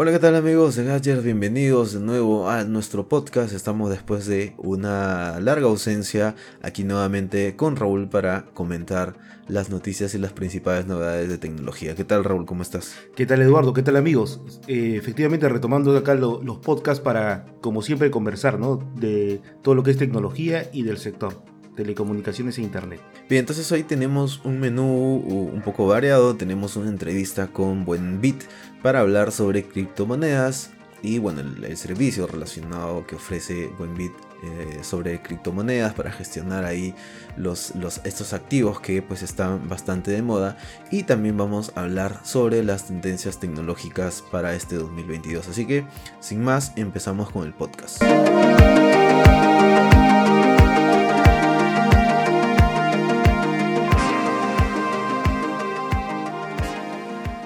[0.00, 1.24] Hola, ¿qué tal amigos de Gadget?
[1.24, 3.52] Bienvenidos de nuevo a nuestro podcast.
[3.52, 9.14] Estamos después de una larga ausencia aquí nuevamente con Raúl para comentar
[9.48, 11.96] las noticias y las principales novedades de tecnología.
[11.96, 12.46] ¿Qué tal Raúl?
[12.46, 12.94] ¿Cómo estás?
[13.16, 13.72] ¿Qué tal Eduardo?
[13.72, 14.40] ¿Qué tal amigos?
[14.68, 18.76] Eh, efectivamente retomando acá los podcasts para, como siempre, conversar ¿no?
[18.94, 23.00] de todo lo que es tecnología y del sector telecomunicaciones e internet.
[23.28, 25.22] Bien, entonces hoy tenemos un menú
[25.54, 28.42] un poco variado, tenemos una entrevista con Buenbit
[28.82, 30.70] para hablar sobre criptomonedas
[31.02, 34.10] y bueno, el, servicio relacionado que ofrece Buenbit
[34.42, 36.96] eh, sobre criptomonedas para gestionar ahí
[37.36, 40.58] los, estos activos que pues están bastante de moda.
[40.90, 45.84] Y también vamos a hablar sobre las tendencias tecnológicas para este 2022 así que
[46.18, 48.02] sin más empezamos con el podcast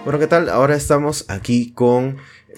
[0.05, 0.49] Bueno, ¿qué tal?
[0.49, 2.17] Ahora estamos aquí con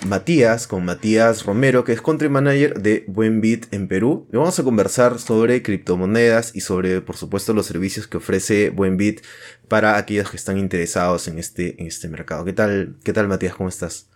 [0.09, 4.27] Matías, con Matías Romero, que es Country Manager de Buenbit en Perú.
[4.33, 9.21] Y vamos a conversar sobre criptomonedas y sobre, por supuesto, los servicios que ofrece Buenbit
[9.69, 12.47] para aquellos que están interesados en este, en este mercado.
[12.47, 13.55] ¿Qué tal, ¿Qué tal, Matías?
[13.55, 14.09] ¿Cómo estás?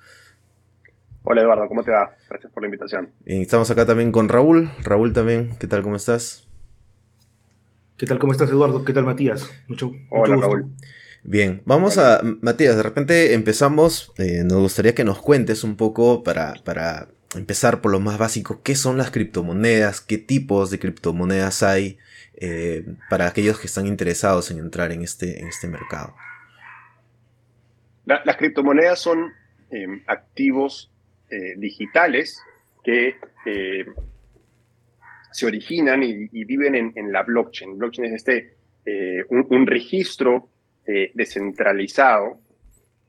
[1.23, 2.17] Hola, Eduardo, ¿cómo te va?
[2.31, 3.11] Gracias por la invitación.
[3.27, 4.71] Y estamos acá también con Raúl.
[4.83, 5.83] Raúl también, ¿qué tal?
[5.83, 6.49] ¿Cómo estás?
[7.99, 8.19] ¿Qué tal?
[8.19, 8.87] ¿Cómo estás, Eduardo?
[8.87, 9.51] ¿Qué tal, Matías?
[9.67, 10.73] Mucho, Hola, Raúl.
[11.31, 16.23] Bien, vamos a, Matías, de repente empezamos, eh, nos gustaría que nos cuentes un poco
[16.23, 21.63] para, para empezar por lo más básico, qué son las criptomonedas, qué tipos de criptomonedas
[21.63, 21.99] hay
[22.41, 26.15] eh, para aquellos que están interesados en entrar en este, en este mercado.
[28.07, 29.31] las criptomonedas son
[29.71, 30.91] em, activos
[31.29, 32.41] eh, digitales
[32.83, 33.17] que
[35.31, 37.77] se originan y, viven en, la blockchain.
[37.77, 38.57] Blockchain es este,
[39.29, 40.49] un, un registro
[40.91, 42.41] eh, descentralizado.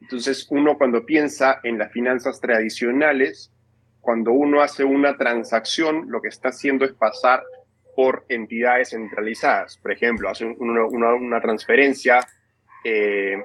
[0.02, 3.54] Entonces, uno cuando piensa en las finanzas tradicionales,
[4.02, 7.42] cuando uno hace una transacción, lo que está haciendo es pasar
[7.96, 9.78] por entidades centralizadas.
[9.78, 12.20] Por ejemplo, hace una, transferencia
[12.84, 13.38] eh,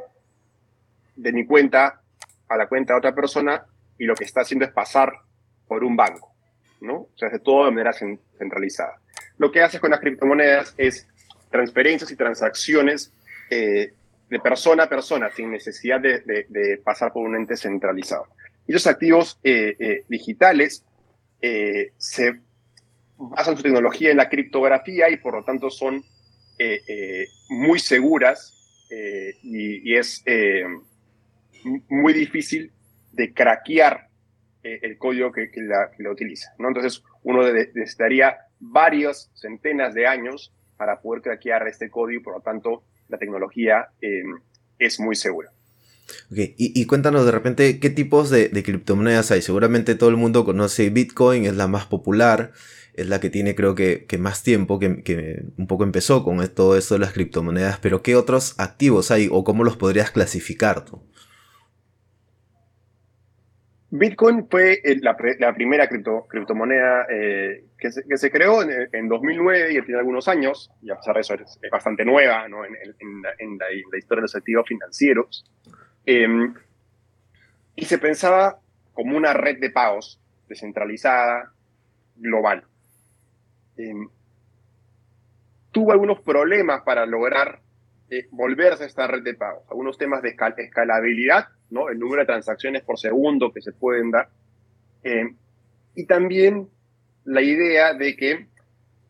[1.15, 2.01] de mi cuenta
[2.49, 3.65] a la cuenta de otra persona
[3.99, 5.13] y lo que está haciendo es pasar
[5.69, 6.35] por un banco,
[6.81, 6.95] ¿no?
[6.95, 9.01] O sea, hace todo de manera centralizada.
[9.39, 11.07] Lo que haces con las criptomonedas es
[11.51, 13.13] transferencias y transacciones
[13.49, 13.95] eh,
[14.29, 18.27] de persona a persona, sin necesidad de, pasar por un ente centralizado.
[18.67, 20.85] Y los activos eh, eh, digitales
[21.41, 22.41] eh, se
[23.17, 26.03] basan su tecnología en la criptografía y por lo tanto son
[27.49, 28.53] muy seguras
[29.43, 30.25] y, es
[31.89, 32.71] muy difícil
[33.13, 34.09] de craquear
[34.63, 36.55] el código que, la, utiliza.
[36.59, 36.69] ¿no?
[36.69, 42.41] Entonces uno necesitaría varias centenas de años para poder craquear este código y por lo
[42.41, 44.39] tanto la tecnología em,
[44.79, 45.51] es muy segura.
[46.31, 46.55] Okay.
[46.59, 49.43] Y, cuéntanos de repente qué tipos de, criptomonedas hay.
[49.43, 52.53] Seguramente todo el mundo conoce Bitcoin, es la más popular,
[52.95, 56.95] es la que tiene creo que, más tiempo, que, un poco empezó con todo esto
[56.95, 61.03] de las criptomonedas, pero ¿qué otros activos hay o cómo los podrías clasificar tú?
[63.97, 65.17] Bitcoin fue la,
[65.55, 71.15] primera criptomoneda eh, que, se, creó en, 2009 y tiene algunos años, y a pesar
[71.15, 75.45] de eso es, bastante nueva en, la, historia de los activos financieros.
[76.05, 76.53] Em,
[77.77, 78.59] y se pensaba
[78.95, 81.53] como una red de pagos descentralizada,
[82.17, 82.65] global.
[83.77, 84.09] Em,
[85.71, 87.61] tuvo algunos problemas para lograr
[88.11, 92.83] eh, volverse a esta red de pagos, algunos temas de escalabilidad el número de transacciones
[92.83, 94.29] por segundo que se pueden dar.
[95.03, 95.35] Eh,
[95.95, 96.69] y también
[97.25, 98.47] la idea de que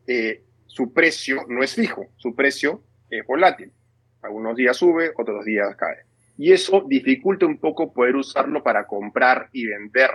[0.07, 3.71] eh, su precio no es fijo, su precio es volátil.
[4.21, 5.99] Algunos días sube, otros días cae.
[6.37, 10.09] Y eso dificulta un poco poder usarlo para comprar y vender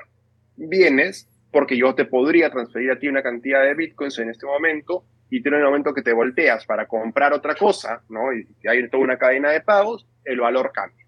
[0.57, 5.05] bienes, porque yo te podría transferir a ti una cantidad de bitcoins en este momento
[5.31, 8.33] y tiene un momento que te volteas para comprar otra cosa, ¿no?
[8.33, 11.00] Y hay toda una cadena de pagos, el valor cambia.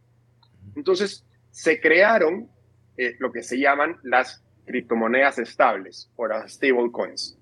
[0.76, 2.48] Entonces, se crearon
[2.96, 7.38] eh, lo que se llaman las criptomonedas estables o las stablecoins.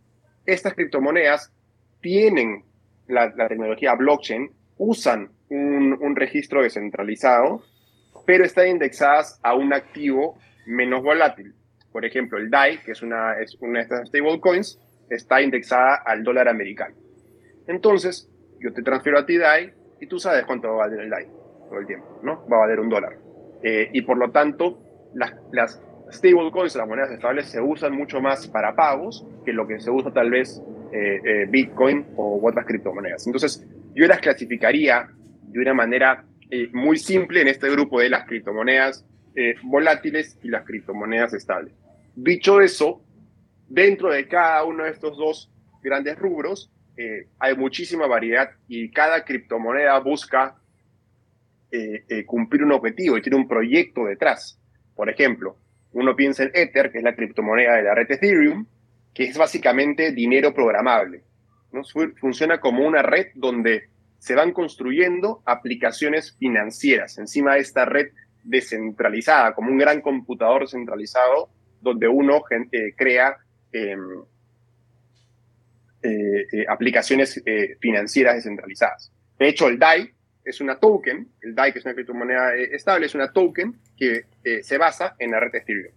[0.46, 1.52] Estas criptomonedas
[2.00, 2.64] tienen
[3.06, 7.62] la, tecnología blockchain, usan un, registro descentralizado,
[8.26, 11.54] pero están indexadas a un activo menos volátil.
[11.92, 14.78] Por ejemplo, el DAI, que es una, es una de estas stablecoins,
[15.08, 16.94] está indexada al dólar americano.
[17.66, 18.28] Entonces,
[18.60, 21.39] yo te transfiero a ti DAI y tú sabes cuánto va a valer el DAI
[21.70, 22.44] todo el tiempo, ¿no?
[22.48, 23.16] Va a valer un dólar.
[23.62, 24.82] Eh, y por lo tanto,
[25.14, 29.80] las, las stablecoins, las monedas estables, se usan mucho más para pagos que lo que
[29.80, 30.62] se usa tal vez
[30.92, 33.26] eh, eh, Bitcoin o otras criptomonedas.
[33.26, 35.08] Entonces, yo las clasificaría
[35.42, 36.24] de una manera
[36.72, 39.06] muy simple en este grupo de las criptomonedas
[39.62, 41.72] volátiles y las criptomonedas estables.
[42.16, 43.04] Dicho eso,
[43.68, 46.72] dentro de cada uno de estos dos grandes rubros
[47.38, 50.59] hay muchísima variedad y cada criptomoneda busca
[51.72, 54.58] eh, cumplir un objetivo y tiene un proyecto detrás.
[54.94, 55.56] Por ejemplo,
[55.92, 58.66] uno piensa en Ether, que es la criptomoneda de la red Ethereum,
[59.14, 61.22] que es básicamente dinero programable.
[61.72, 61.82] ¿no?
[62.20, 63.88] Funciona como una red donde
[64.18, 68.08] se van construyendo aplicaciones financieras encima de esta red
[68.44, 71.50] descentralizada, como un gran computador centralizado
[71.80, 73.36] donde uno eh, crea
[73.72, 74.22] em,
[76.02, 77.42] eh, eh, aplicaciones
[77.80, 79.12] financieras descentralizadas.
[79.38, 80.10] De hecho, el DAI
[80.50, 84.24] es una token, el DAI que es una criptomoneda estable, es una token que
[84.62, 85.94] se basa en la red Ethereum.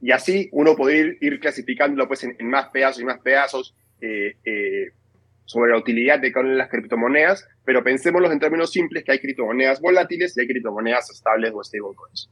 [0.00, 3.74] y así uno puede ir, ir clasificándolo pues, en, en, más pedazos y más pedazos
[5.48, 9.12] sobre la utilidad de cada una de las criptomonedas, pero pensémoslo en términos simples que
[9.12, 12.30] hay criptomonedas volátiles y hay criptomonedas estables o stablecoins.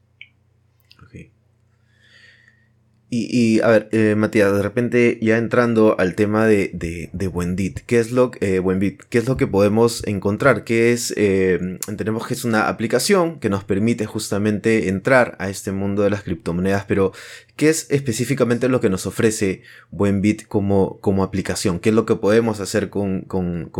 [3.08, 7.78] Y, a ver, eh, Matías, de repente ya entrando al tema de, de, de Buenbit,
[7.86, 8.60] ¿qué es lo eh,
[9.08, 10.64] ¿qué es lo que podemos encontrar?
[10.64, 11.14] ¿Qué es?
[11.16, 16.10] Eh, entendemos que es una aplicación que nos permite justamente entrar a este mundo de
[16.10, 17.12] las criptomonedas, pero
[17.54, 19.62] ¿qué es específicamente lo que nos ofrece
[19.92, 21.78] Buenbit como, como aplicación?
[21.78, 23.24] ¿Qué es lo que podemos hacer con,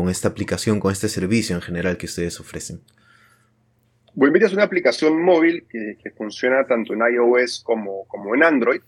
[0.08, 2.81] esta aplicación, con este servicio en general que ustedes ofrecen?
[4.14, 8.81] Buenbit es una aplicación móvil que, funciona tanto en iOS como, como en Android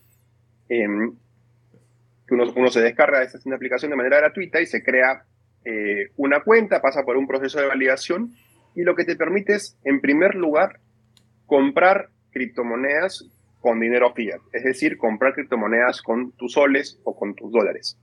[0.69, 1.13] Em,
[2.31, 5.25] uno, se descarga esta aplicación de manera gratuita y se crea
[5.65, 8.35] eh, una cuenta, pasa por un proceso de validación
[8.75, 10.79] y lo que te permite es, en primer lugar,
[11.47, 13.27] comprar criptomonedas
[13.61, 17.99] con dinero fiat, es decir, comprar criptomonedas con tus soles o con tus dólares.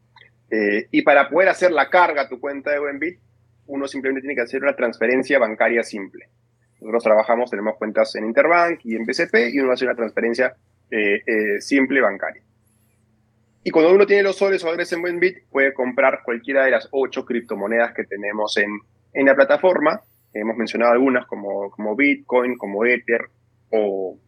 [0.50, 3.20] Eh, y para poder hacer la carga a tu cuenta de Buenbit,
[3.68, 6.28] uno simplemente tiene que hacer una transferencia bancaria simple.
[6.82, 10.56] Nosotros trabajamos, tenemos cuentas en Interbank y en BCP y uno hace una transferencia
[10.92, 12.44] eh, simple bancaria.
[13.68, 16.88] Y cuando uno tiene los soles o dólares en Buenbit, puede comprar cualquiera de las
[16.92, 18.70] ocho criptomonedas que tenemos en,
[19.12, 20.02] en la plataforma.
[20.36, 23.28] Hemos mencionado algunas como, como Bitcoin, como Ether
[23.72, 24.20] o,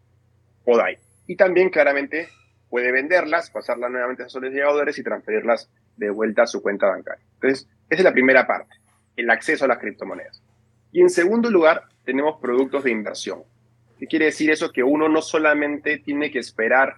[0.65, 0.97] o DAI.
[1.27, 2.29] Y también claramente
[2.67, 6.63] puede venderlas, pasarlas nuevamente a soles y a dólares y transferirlas de vuelta a su
[6.63, 7.23] cuenta bancaria.
[7.35, 8.75] Entonces, esa es la primera parte,
[9.17, 10.41] el acceso a las criptomonedas.
[10.91, 13.43] Y en segundo lugar, tenemos productos de inversión.
[13.99, 14.71] ¿Qué quiere decir eso?
[14.71, 16.95] Que uno no solamente tiene que esperar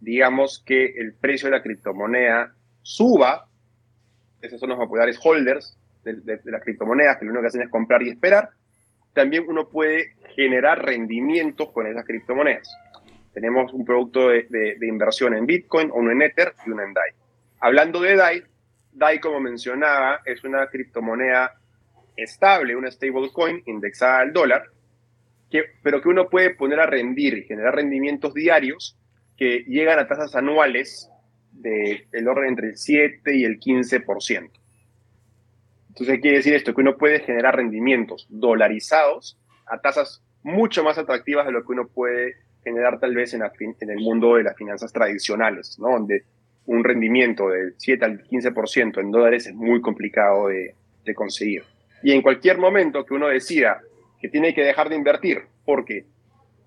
[0.00, 3.46] digamos que el precio de la criptomoneda suba,
[4.40, 7.68] esos son los populares holders de, de, las criptomonedas, que lo único que hacen es
[7.68, 8.50] comprar y esperar,
[9.12, 12.74] también uno puede generar rendimientos con esas criptomonedas.
[13.32, 17.10] Tenemos un producto de, inversión en Bitcoin, uno en Ether y uno en DAI.
[17.60, 18.42] Hablando de DAI,
[18.92, 21.54] DAI, como mencionaba, es una criptomoneda
[22.16, 24.64] estable, una stablecoin indexada al dólar,
[25.50, 28.99] que, pero que uno puede poner a rendir y generar rendimientos diarios
[29.40, 31.10] que llegan a tasas anuales
[31.50, 34.50] del orden entre el 7 y el 15%.
[35.88, 36.74] Entonces, ¿qué quiere decir esto?
[36.74, 41.88] Que uno puede generar rendimientos dolarizados a tasas mucho más atractivas de lo que uno
[41.88, 45.74] puede generar tal vez en, el mundo de las finanzas tradicionales.
[45.78, 46.24] Donde
[46.66, 50.74] un rendimiento del 7 al 15% en dólares es muy complicado de,
[51.06, 51.64] de conseguir.
[52.02, 53.80] Y en cualquier momento que uno decida
[54.20, 56.04] que tiene que dejar de invertir porque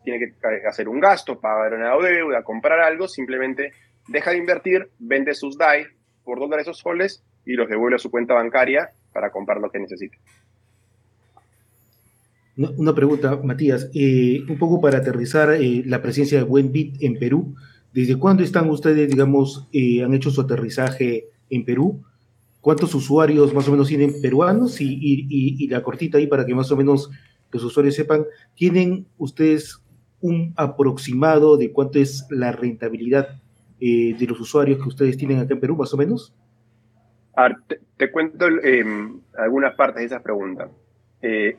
[0.04, 3.72] tiene que hacer un gasto, pagar una deuda, comprar algo, simplemente
[4.08, 5.86] deja de invertir, vende sus DAI
[6.24, 9.80] por dólares o soles y los devuelve a su cuenta bancaria para comprar lo que
[9.80, 10.18] necesite.
[12.56, 17.56] Una pregunta, Matías, un poco para aterrizar eh, la presencia de Buenbit en Perú.
[17.92, 22.04] ¿Desde cuándo están ustedes, digamos, eh, han hecho su aterrizaje en Perú?
[22.62, 24.80] ¿Cuántos usuarios más o menos tienen peruanos?
[24.82, 27.10] Y, y la cortita ahí para que más o menos
[27.52, 29.83] los usuarios sepan, ¿tienen ustedes
[30.24, 33.42] un aproximado de cuánto es la rentabilidad
[33.82, 36.34] eh, de los usuarios que ustedes tienen acá en Perú, más o menos?
[37.98, 40.70] te, cuento em, algunas partes de esa pregunta.
[41.22, 41.58] Eh,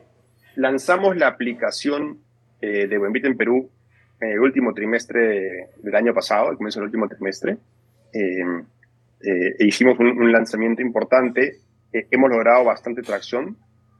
[0.55, 2.17] lanzamos la aplicación
[2.59, 3.69] eh, de Buenbit en Perú
[4.19, 7.57] en el último trimestre del año pasado, al comienzo del último trimestre.
[8.13, 8.65] Em,
[9.21, 11.59] e hicimos un, lanzamiento importante.
[11.91, 13.57] hemos logrado bastante tracción.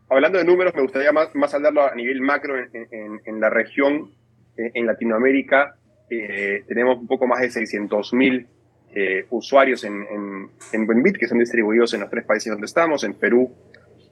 [0.10, 3.50] Hablando de números, me gustaría más, más hablarlo a nivel macro en, en, en la
[3.50, 4.25] región eh,
[4.58, 5.76] en Latinoamérica
[6.10, 8.48] eh, tenemos un poco más de 600.000
[8.94, 13.04] eh, usuarios en, en, en Buenbit que son distribuidos en los tres países donde estamos,
[13.04, 13.54] en Perú,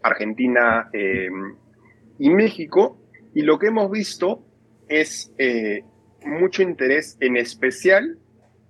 [0.02, 0.90] Argentina
[2.20, 3.00] y México.
[3.34, 4.46] Y lo que hemos visto
[4.90, 5.32] es
[6.26, 8.18] mucho interés en especial,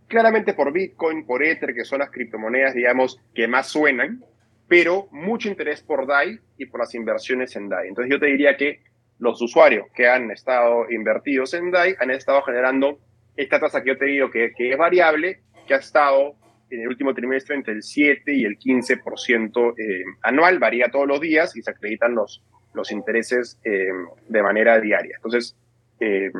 [0.08, 4.24] claramente por Bitcoin, por Ether, que son las criptomonedas, digamos, que más suenan,
[4.68, 7.90] pero mucho interés por DAI y por las inversiones en DAI.
[7.90, 8.82] Entonces yo te diría que
[9.20, 13.00] los usuarios que han estado invertidos en DAI han estado generando
[13.36, 16.36] esta tasa que yo te digo que, que es variable, que ha estado
[16.70, 21.20] en el último trimestre entre el 7 y el 15% eh, anual, varía todos los
[21.20, 22.44] días y se acreditan los,
[22.74, 23.90] los intereses eh,
[24.28, 25.16] de manera diaria.
[25.16, 25.56] Entonces,
[26.00, 26.32] eh,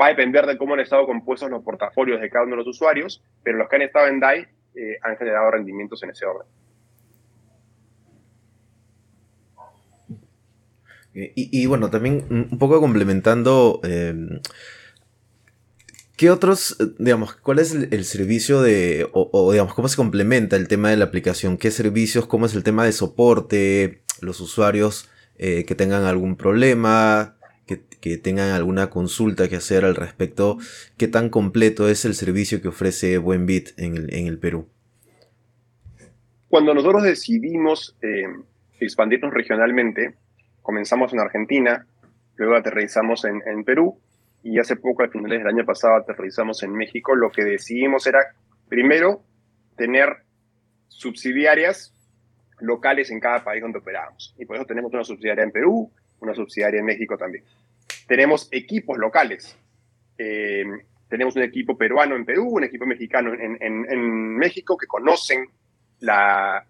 [0.00, 2.68] va a depender de cómo han estado compuestos los portafolios de cada uno de los
[2.68, 4.46] usuarios, pero los que han estado en DAI
[5.02, 6.46] han generado rendimientos en ese orden.
[11.34, 13.80] Y, bueno, también un poco complementando
[16.18, 20.66] ¿Qué otros, eh, digamos, cuál es el, servicio de, o, digamos, cómo se complementa el
[20.66, 21.56] tema de la aplicación?
[21.56, 24.02] ¿Qué servicios, cómo es el tema de soporte?
[24.20, 25.08] Los usuarios
[25.38, 30.58] eh, que tengan algún problema, que, tengan alguna consulta que hacer al respecto.
[30.96, 34.66] ¿Qué tan completo es el servicio que ofrece Buenbit en el, en el Perú?
[36.48, 38.24] Cuando nosotros decidimos eh,
[38.80, 40.16] expandirnos regionalmente,
[40.68, 41.86] comenzamos en Argentina,
[42.36, 43.98] luego aterrizamos en, en Perú
[44.42, 48.18] y hace poco, al finales del año pasado, aterrizamos en México, lo que decidimos era,
[48.68, 49.22] primero,
[49.78, 50.14] tener
[50.88, 51.94] subsidiarias
[52.60, 54.34] locales en cada país donde operamos.
[54.38, 57.44] Y por eso tenemos una subsidiaria en Perú, una subsidiaria en México también.
[58.06, 59.56] Tenemos equipos locales.
[60.18, 60.66] Eh,
[61.08, 65.46] tenemos un equipo peruano en Perú, un equipo mexicano en, en, México que conocen
[66.00, 66.66] la,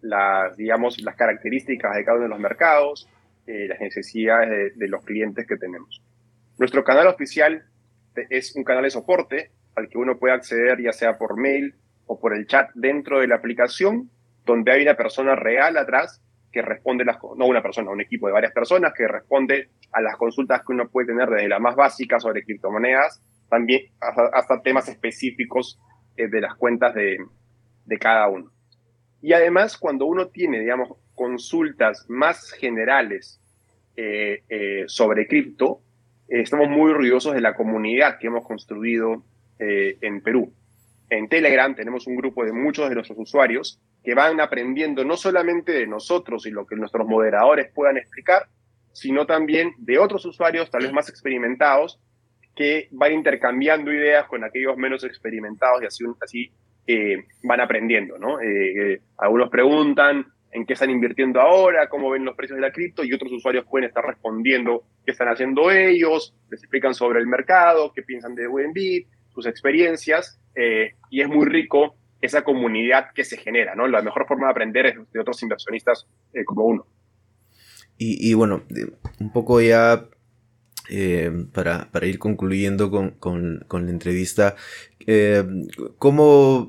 [0.57, 3.09] digamos, las características de cada uno de los mercados,
[3.49, 6.02] eh, las necesidades de los clientes que tenemos.
[6.59, 7.64] Nuestro canal oficial
[8.28, 11.75] es un canal de soporte al que uno puede acceder ya sea por mail
[12.05, 14.11] o por el chat dentro de la aplicación,
[14.45, 18.35] donde hay una persona real atrás que responde las, no una persona, un equipo de
[18.35, 22.21] varias personas que responde a las consultas que uno puede tener desde la más básica
[22.21, 25.81] sobre criptomonedas, también hasta, temas específicos
[26.19, 27.17] eh, de las cuentas de,
[27.87, 28.52] de cada uno.
[29.23, 33.38] Y además, cuando uno tiene, digamos, consultas más generales
[33.99, 35.81] eh, eh, sobre cripto,
[36.28, 39.25] eh, estamos muy orgullosos de la comunidad que hemos construido
[39.59, 40.52] eh, en Perú.
[41.11, 45.73] En Telegram tenemos un grupo de muchos de nuestros usuarios que van aprendiendo no solamente
[45.73, 48.47] de nosotros y lo que nuestros moderadores puedan explicar,
[48.93, 51.99] sino también de otros usuarios tal vez más experimentados
[52.55, 56.52] que van intercambiando ideas con aquellos menos experimentados y así, así
[56.87, 58.38] eh, van aprendiendo, ¿no?
[59.19, 63.12] algunos preguntan, en qué están invirtiendo ahora, cómo ven los precios de la cripto y
[63.12, 68.02] otros usuarios pueden estar respondiendo qué están haciendo ellos, les explican sobre el mercado, qué
[68.02, 73.75] piensan de Bit, sus experiencias eh, y es muy rico esa comunidad que se genera,
[73.75, 73.87] ¿no?
[73.87, 76.87] La mejor forma de aprender es de otros inversionistas eh, como uno.
[78.00, 78.62] Y, bueno,
[79.19, 80.07] un poco ya
[80.88, 84.55] eh, para, ir concluyendo con, la entrevista,
[85.99, 86.69] ¿cómo,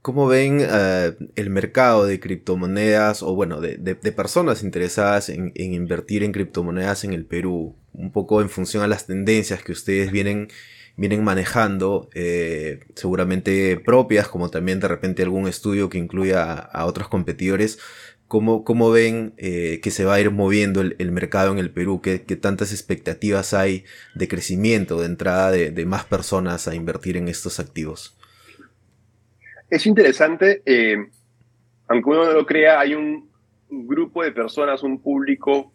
[0.00, 6.32] ¿Cómo ven eh, el mercado de criptomonedas o bueno, de, personas interesadas en, invertir en
[6.32, 7.74] criptomonedas en el Perú?
[7.92, 10.48] Un poco en función a las tendencias que ustedes vienen,
[10.96, 17.08] vienen manejando, eh, seguramente propias, como también de repente algún estudio que incluya a, otros
[17.08, 17.78] competidores.
[18.28, 22.00] ¿Cómo, cómo ven eh, que se va a ir moviendo el, mercado en el Perú?
[22.02, 27.58] ¿Qué, tantas expectativas hay de crecimiento, de entrada de más personas a invertir en estos
[27.58, 28.18] activos?
[29.70, 30.96] Es interesante, eh,
[31.88, 33.28] aunque uno no lo crea, hay un,
[33.70, 35.74] grupo de personas, un público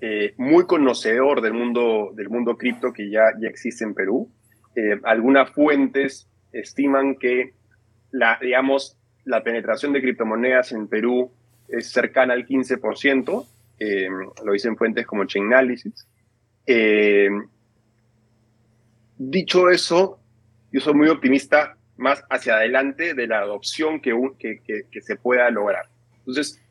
[0.00, 4.28] eh, muy conocedor del mundo, del mundo cripto que ya, ya existe en Perú.
[4.74, 7.54] Eh, algunas fuentes estiman que
[8.10, 11.30] la, digamos, la penetración de criptomonedas en Perú
[11.68, 13.46] es cercana al 15%,
[14.44, 16.08] lo dicen fuentes como Chainalysis.
[19.16, 20.18] dicho eso,
[20.72, 25.86] yo soy muy optimista más hacia adelante de la adopción que, que, se pueda lograr.
[26.18, 26.62] Entonces,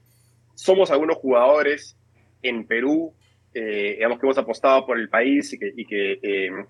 [0.56, 1.96] somos algunos jugadores
[2.42, 3.14] en Perú,
[3.54, 6.66] eh, digamos que hemos apostado por el país y que, eh,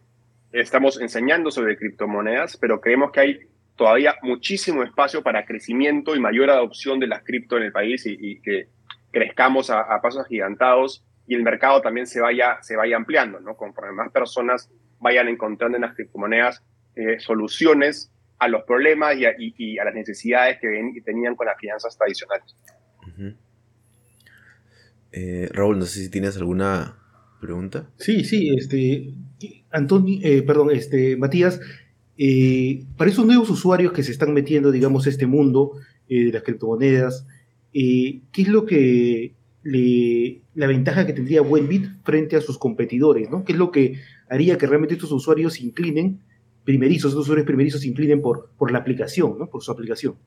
[0.52, 3.40] estamos enseñando sobre criptomonedas, pero creemos que hay
[3.76, 8.40] todavía muchísimo espacio para crecimiento y mayor adopción de las cripto en el país y,
[8.42, 8.70] que
[9.12, 13.56] crezcamos a, pasos agigantados y el mercado también se vaya, se vaya ampliando, ¿no?
[13.56, 16.64] Conforme más personas vayan encontrando en las criptomonedas
[16.96, 21.98] eh, soluciones a los problemas y a, las necesidades que, ven, tenían con las finanzas
[21.98, 22.56] tradicionales.
[25.12, 26.98] Eh, Raúl, no sé si tienes alguna
[27.42, 27.90] pregunta.
[27.98, 29.14] Sí, sí, este,
[29.72, 31.60] Antonio, eh, perdón, este, Matías,
[32.18, 35.74] eh, para esos nuevos usuarios que se están metiendo, digamos, a este mundo
[36.08, 37.28] de las criptomonedas,
[37.74, 43.30] ¿qué es lo que le, la ventaja que tendría Buenbit frente a sus competidores?
[43.30, 43.44] ¿no?
[43.44, 46.22] ¿Qué es lo que haría que realmente estos usuarios se inclinen
[46.68, 49.48] primerizos, estos usuarios primerizos se por, por la aplicación, ¿no?
[49.48, 50.18] por su aplicación.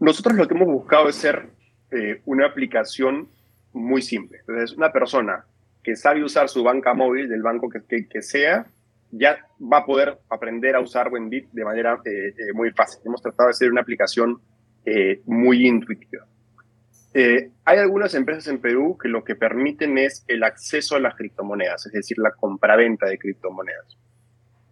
[0.00, 1.50] Nosotros lo que hemos buscado es ser
[1.90, 3.28] eh, una aplicación
[3.74, 4.38] muy simple.
[4.40, 5.44] Entonces, una persona
[5.82, 8.66] que sabe usar su banca móvil, del banco que, que, sea,
[9.10, 13.02] ya va a poder aprender a usar Wenbit de manera eh, eh, muy fácil.
[13.04, 14.40] Hemos tratado de hacer una aplicación
[15.26, 16.26] muy intuitiva.
[17.14, 21.84] hay algunas empresas en Perú que lo que permiten es el acceso a las criptomonedas,
[21.86, 23.98] es decir, la compraventa de criptomonedas.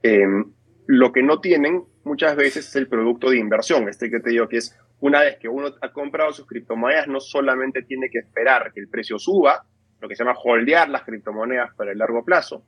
[0.03, 0.53] Em,
[0.87, 4.49] lo que no tienen muchas veces es el producto de inversión, este que te digo
[4.49, 8.73] que es una vez que uno ha comprado sus criptomonedas, no solamente tiene que esperar
[8.73, 9.65] que el precio suba,
[10.01, 12.65] lo que se llama holdear las criptomonedas para el largo plazo,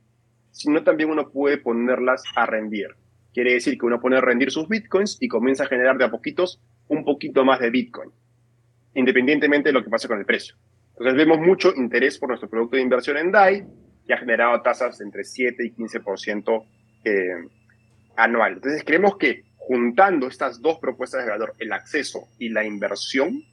[0.51, 2.89] sino también uno puede ponerlas a rendir.
[3.33, 6.11] Quiere decir que uno pone a rendir sus bitcoins y comienza a generar de a
[6.11, 8.11] poquitos un poquito más de bitcoin,
[8.93, 10.55] independientemente de lo que pase con el precio.
[10.91, 13.65] Entonces vemos mucho interés por nuestro producto de inversión en DAI,
[14.05, 16.65] que ha generado tasas entre 7 y 15%
[17.03, 17.47] eh,
[18.15, 18.53] anual.
[18.53, 23.43] Entonces creemos que juntando estas dos propuestas de valor, el acceso y la inversión,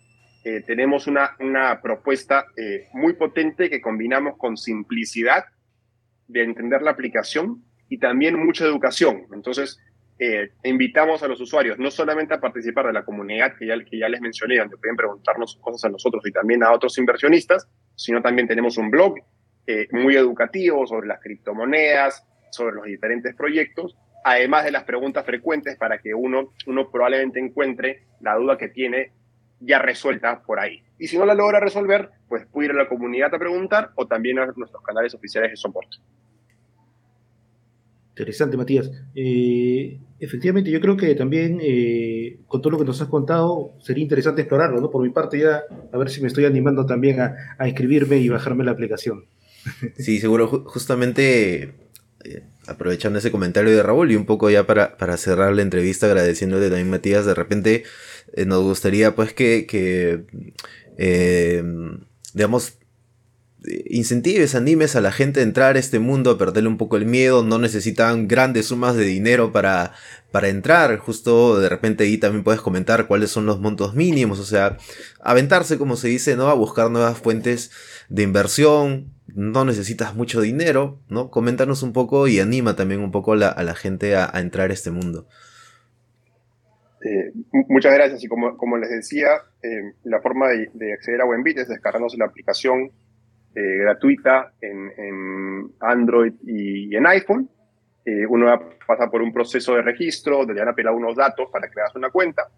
[0.42, 5.44] eh, tenemos una, una propuesta eh, muy potente que combinamos con simplicidad
[6.26, 9.26] de entender la aplicación y también mucha educación.
[9.32, 9.78] Entonces,
[10.18, 13.98] eh, invitamos a los usuarios no solamente a participar de la comunidad que ya, que
[13.98, 18.22] ya les mencioné, donde pueden preguntarnos cosas a nosotros y también a otros inversionistas, sino
[18.22, 19.16] también tenemos un blog
[19.92, 25.98] muy educativo sobre las criptomonedas, sobre los diferentes proyectos, además de las preguntas frecuentes para
[25.98, 29.12] que uno, uno probablemente encuentre la duda que tiene
[29.60, 30.82] ya resuelta por ahí.
[30.98, 34.06] Y si no la logra resolver, pues puede ir a la comunidad a preguntar o
[34.06, 35.96] también a nuestros canales oficiales de soporte.
[38.10, 38.90] Interesante, Matías.
[39.14, 44.02] Eh, efectivamente, yo creo que también eh, con todo lo que nos has contado sería
[44.02, 44.90] interesante explorarlo, ¿no?
[44.90, 48.28] Por mi parte ya, a ver si me estoy animando también a, a inscribirme y
[48.28, 49.24] bajarme la aplicación.
[49.96, 51.89] Sí, seguro, justamente
[52.24, 56.06] eh, aprovechando ese comentario de Raúl y un poco ya para, para cerrar la entrevista
[56.06, 57.84] agradeciéndole también Matías, de repente
[58.34, 60.24] eh, nos gustaría pues que, que
[60.98, 61.62] eh,
[62.34, 62.74] digamos,
[63.90, 67.06] incentives, animes a la gente a entrar a este mundo, a perderle un poco el
[67.06, 69.92] miedo, no necesitan grandes sumas de dinero para,
[70.30, 74.44] para entrar, justo de repente ahí también puedes comentar cuáles son los montos mínimos, o
[74.44, 74.76] sea,
[75.20, 76.48] aventarse como se dice, ¿no?
[76.48, 77.70] A buscar nuevas fuentes
[78.08, 81.30] de inversión, no necesitas mucho dinero, ¿no?
[81.30, 84.90] Coméntanos un poco y anima también un poco a la, gente a, entrar a este
[84.90, 85.26] mundo.
[87.02, 87.32] Eh,
[87.68, 89.28] muchas gracias y como, como les decía,
[89.62, 92.92] eh, la forma de, acceder a Buenbit es descargándose la aplicación
[93.54, 97.48] eh, gratuita en, Android y, en iPhone.
[98.28, 98.46] uno
[98.86, 102.10] pasa por un proceso de registro donde le van a unos datos para crear una
[102.10, 102.48] cuenta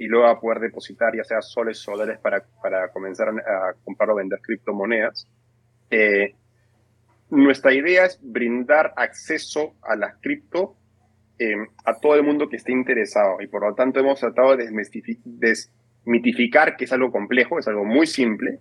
[0.00, 3.74] y luego va a poder depositar ya sea soles o dólares para, para comenzar a
[3.84, 5.28] comprar o vender criptomonedas.
[5.90, 6.34] Eh,
[7.28, 10.74] nuestra idea es brindar acceso a las cripto
[11.38, 14.70] eh, a todo el mundo que esté interesado y por lo tanto hemos tratado de
[15.24, 18.60] desmitificar que es algo complejo, es algo muy simple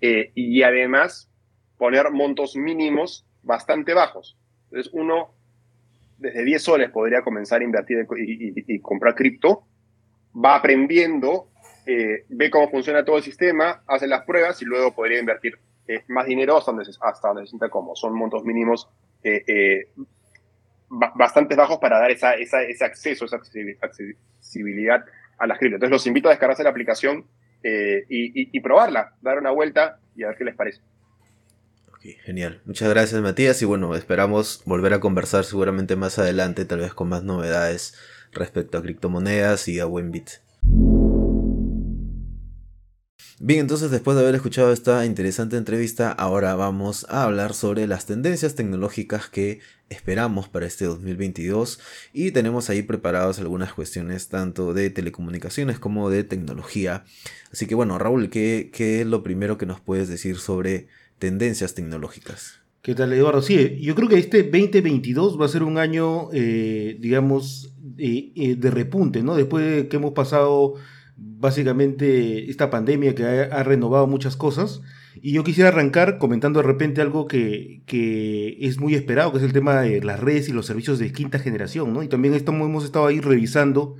[0.00, 1.30] eh, y además
[1.78, 4.36] poner montos mínimos bastante bajos.
[4.70, 5.34] Entonces uno
[6.18, 9.64] desde 10 soles podría comenzar a invertir y, comprar cripto,
[10.34, 11.50] va aprendiendo,
[11.84, 16.26] ve cómo funciona todo el sistema, hace las pruebas y luego podría invertir eh, más
[16.26, 17.94] dinero hasta donde, se, hasta sienta cómodo.
[17.94, 18.88] Son montos mínimos
[19.22, 19.88] eh, eh,
[20.88, 25.04] bastante bajos para dar esa, ese acceso, esa accesibilidad
[25.38, 25.76] a las cripto.
[25.76, 27.24] Entonces los invito a descargarse la aplicación
[27.62, 30.80] y, probarla, dar una vuelta y a ver qué les parece.
[32.24, 32.60] genial.
[32.64, 37.08] Muchas gracias Matías y bueno, esperamos volver a conversar seguramente más adelante, tal vez con
[37.08, 37.96] más novedades
[38.32, 40.30] respecto a criptomonedas y a Buenbit.
[43.38, 48.06] Bien, entonces después de haber escuchado esta interesante entrevista, ahora vamos a hablar sobre las
[48.06, 51.78] tendencias tecnológicas que esperamos para este 2022
[52.14, 57.04] y tenemos ahí preparadas algunas cuestiones tanto de telecomunicaciones como de tecnología.
[57.52, 60.86] Así que bueno, Raúl, ¿qué, es lo primero que nos puedes decir sobre
[61.18, 62.60] tendencias tecnológicas?
[62.80, 63.42] ¿Qué tal, Eduardo?
[63.42, 68.70] Sí, yo creo que este 2022 va a ser un año, eh, digamos, eh, de
[68.70, 69.36] repunte, ¿no?
[69.36, 70.76] Después de que hemos pasado
[71.16, 74.82] básicamente esta pandemia que ha, renovado muchas cosas.
[75.22, 77.82] Y yo quisiera arrancar comentando de repente algo que,
[78.60, 81.38] es muy esperado, que es el tema de las redes y los servicios de quinta
[81.38, 82.02] generación, ¿no?
[82.02, 83.96] Y también estamos, hemos estado ahí revisando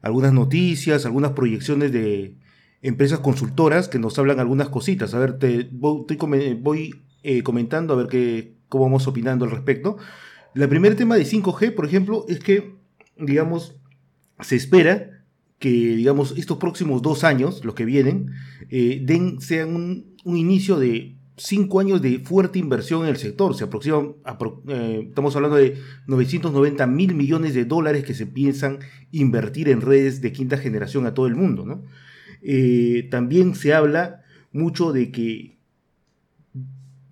[0.00, 2.36] algunas noticias, algunas proyecciones de
[2.80, 5.14] empresas consultoras que nos hablan algunas cositas.
[5.14, 6.06] A ver, te voy,
[6.60, 9.96] voy eh, comentando a ver qué, cómo vamos opinando al respecto.
[10.54, 12.74] El primer tema de 5G, por ejemplo, es que,
[13.16, 13.76] digamos,
[14.40, 15.11] se espera
[15.62, 18.32] que, digamos, estos próximos dos años, los que vienen,
[18.68, 23.54] eh, den, sean un, inicio de cinco años de fuerte inversión en el sector.
[23.54, 24.02] Se aproxima,
[24.66, 28.80] eh, estamos hablando de 990 mil millones de dólares que se piensan
[29.12, 31.64] invertir en redes de quinta generación a todo el mundo.
[31.64, 31.84] ¿no?
[32.42, 35.58] Eh, también se habla mucho de que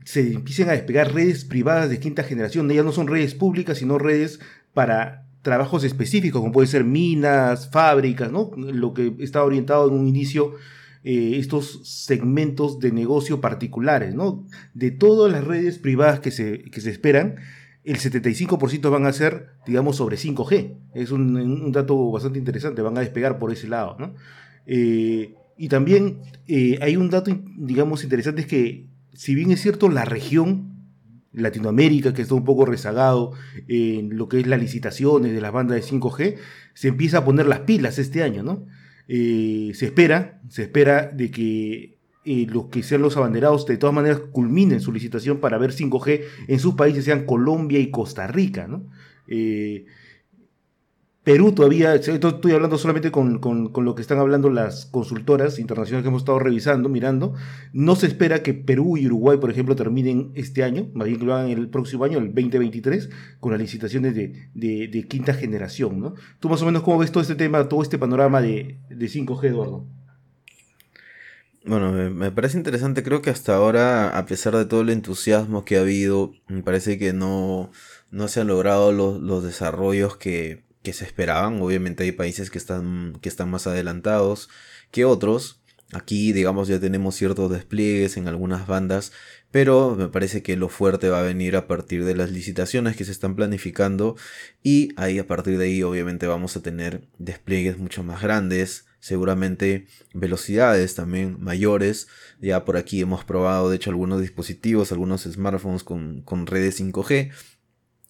[0.05, 2.69] se empiecen a despegar redes privadas de quinta generación.
[2.69, 4.41] Ya no son redes públicas, sino redes
[4.75, 8.51] para trabajos específicos, como puede ser minas, fábricas, ¿no?
[8.57, 10.55] Lo que está orientado en un inicio
[11.03, 14.45] eh, estos segmentos de negocio particulares, ¿no?
[14.75, 17.37] De todas las redes privadas que se, que se esperan,
[17.85, 20.77] el 75% van a ser, digamos, sobre 5G.
[20.95, 24.15] Es un, dato bastante interesante, van a despegar por ese lado, ¿no?
[24.67, 29.89] Eh, y también eh, hay un dato, digamos, interesante, es que si bien es cierto,
[29.89, 30.70] la región
[31.33, 33.33] Latinoamérica, que está un poco rezagado
[33.69, 36.37] en lo que es las licitaciones de las bandas de 5G,
[36.75, 38.67] se empieza a poner las pilas este año, ¿no?
[39.09, 43.95] Eh, se espera, se espera de que eh, los que sean los abanderados de todas
[43.95, 48.67] maneras culminen su licitación para ver 5G en sus países, sean Colombia y Costa Rica,
[48.69, 48.89] ¿no?
[49.27, 49.87] Eh,
[51.31, 53.41] Perú todavía, estoy hablando solamente con,
[53.73, 57.35] lo que están hablando las consultoras internacionales que hemos estado revisando, mirando.
[57.73, 61.25] No se espera que Perú y Uruguay, por ejemplo, terminen este año, más bien que
[61.25, 66.01] lo hagan el próximo año, el 2023, con las licitaciones de, quinta generación.
[66.01, 66.15] ¿no?
[66.41, 69.87] ¿Tú más o menos cómo ves todo este tema, todo este panorama de, 5G, Eduardo?
[71.65, 73.05] Bueno, me, parece interesante.
[73.05, 76.99] Creo que hasta ahora, a pesar de todo el entusiasmo que ha habido, me parece
[76.99, 77.71] que no,
[78.11, 81.61] no se han logrado los, los desarrollos que que se esperaban.
[81.61, 84.49] Obviamente hay países que están, que están más adelantados
[84.91, 85.61] que otros.
[85.93, 89.11] Aquí, digamos, ya tenemos ciertos despliegues en algunas bandas,
[89.51, 93.05] pero me parece que lo fuerte va a venir a partir de las licitaciones que
[93.05, 94.17] se están planificando
[94.63, 99.87] y ahí a partir de ahí obviamente vamos a tener despliegues mucho más grandes, seguramente
[100.15, 102.07] velocidades también mayores.
[102.41, 107.33] Ya por aquí hemos probado de hecho algunos dispositivos, algunos smartphones con, con redes 5G.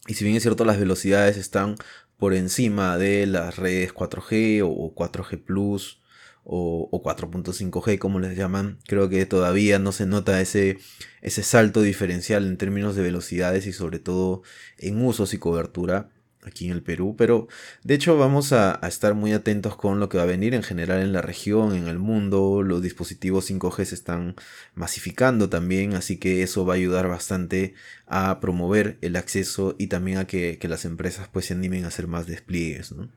[0.07, 1.77] Y si bien es cierto las velocidades están
[2.21, 6.01] por encima de las redes 4G o 4G Plus
[6.45, 8.79] o, 4.5G como les llaman.
[8.87, 10.79] Creo que todavía no se nota ese,
[11.23, 14.43] ese salto diferencial en términos de velocidades y sobre todo
[14.79, 16.11] en usos y cobertura
[16.43, 17.49] aquí en el Perú, pero
[17.85, 21.01] de hecho vamos a, estar muy atentos con lo que va a venir en general
[21.03, 24.37] en la región, en el mundo, los dispositivos 5G se están
[24.75, 27.75] masificando también, así que eso va a ayudar bastante
[28.07, 32.07] a promover el acceso y también a que, las empresas pues se animen a hacer
[32.07, 33.09] más despliegues, ¿no?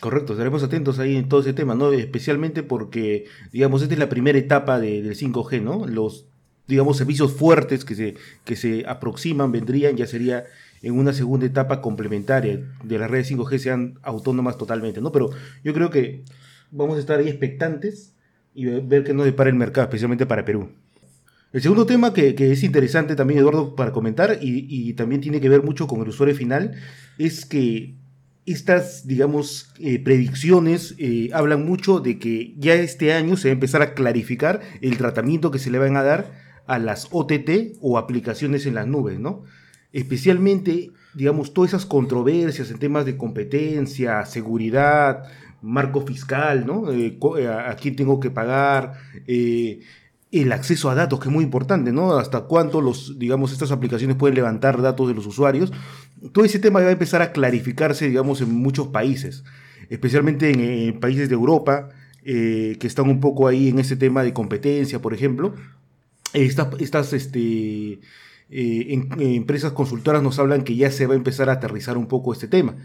[0.00, 1.92] Correcto, estaremos atentos ahí en todo ese tema, ¿no?
[1.92, 5.86] Especialmente porque, digamos, esta es la primera etapa del 5G, ¿no?
[5.86, 6.26] Los,
[6.66, 10.46] digamos, servicios fuertes que se, que se aproximan, vendrían, ya sería
[10.82, 15.12] en una segunda etapa complementaria de las redes 5G sean autónomas totalmente, ¿no?
[15.12, 15.30] Pero
[15.62, 16.24] yo creo que
[16.70, 18.14] vamos a estar ahí expectantes
[18.54, 20.70] y ver qué nos depara el mercado, especialmente para Perú.
[21.52, 25.62] El segundo tema que, es interesante también, Eduardo, para comentar y, también tiene que ver
[25.62, 26.72] mucho con el usuario final,
[27.18, 27.94] es que
[28.46, 33.54] estas, digamos, eh, predicciones eh, hablan mucho de que ya este año se va a
[33.54, 36.32] empezar a clarificar el tratamiento que se le van a dar
[36.66, 39.44] a las OTT o aplicaciones en las nubes, ¿no?
[39.92, 45.24] Especialmente, digamos, todas esas controversias en temas de competencia, seguridad,
[45.62, 46.90] marco fiscal, ¿no?
[46.92, 48.94] Eh, eh, a quién tengo que pagar,
[49.26, 49.80] eh,
[50.30, 52.14] el acceso a datos, que es muy importante, ¿no?
[52.14, 55.72] Hasta cuánto los, digamos, estas aplicaciones pueden levantar datos de los usuarios.
[56.32, 59.44] Todo ese tema va a empezar a clarificarse, digamos, en muchos países,
[59.90, 60.50] especialmente
[60.88, 61.90] en, países de Europa,
[62.24, 65.54] que están un poco ahí en ese tema de competencia, por ejemplo.
[66.32, 68.00] Estas, estas este,
[68.50, 72.06] eh, en, empresas consultoras nos hablan que ya se va a empezar a aterrizar un
[72.06, 72.76] poco este tema.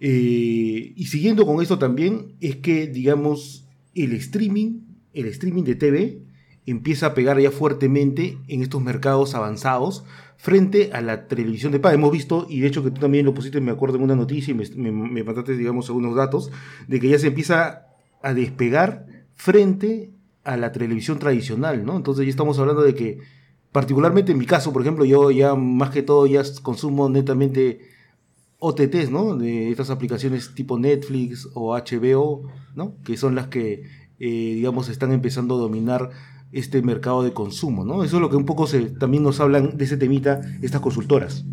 [0.00, 4.80] Eh, y siguiendo con esto también es que, digamos, el streaming,
[5.12, 6.18] el streaming de TV
[6.66, 10.04] empieza a pegar ya fuertemente en estos mercados avanzados
[10.36, 11.94] frente a la televisión de paga.
[11.94, 14.52] Hemos visto, y de hecho que tú también lo pusiste, me acuerdo en una noticia
[14.52, 15.24] y me, me,
[15.56, 16.52] digamos, algunos datos,
[16.86, 17.86] de que ya se empieza
[18.22, 20.10] a despegar frente
[20.44, 21.96] a la televisión tradicional, ¿no?
[21.96, 23.18] Entonces ya estamos hablando de que
[23.78, 27.78] particularmente en mi caso, por ejemplo, yo ya más que todo ya consumo netamente
[28.58, 29.36] OTTs, ¿no?
[29.36, 32.42] De estas aplicaciones tipo Netflix o HBO,
[32.74, 32.96] ¿no?
[33.04, 33.84] Que son las que,
[34.18, 36.10] eh, digamos, están empezando a dominar
[36.50, 38.02] este mercado de consumo, ¿no?
[38.02, 41.44] Eso es lo que un poco se, también nos hablan de ese temita estas consultoras.